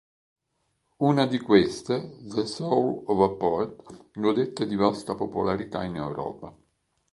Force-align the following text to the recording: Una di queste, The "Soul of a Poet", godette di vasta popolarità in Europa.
Una 1.03 1.27
di 1.27 1.37
queste, 1.37 2.17
The 2.23 2.47
"Soul 2.47 3.03
of 3.05 3.19
a 3.31 3.35
Poet", 3.35 4.07
godette 4.13 4.65
di 4.65 4.75
vasta 4.75 5.13
popolarità 5.13 5.83
in 5.83 5.97
Europa. 5.97 6.57